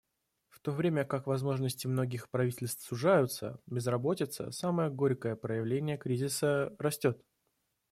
[0.49, 7.23] В то время как возможности многих правительств сужаются, безработица— самое горькое проявление кризиса— растет.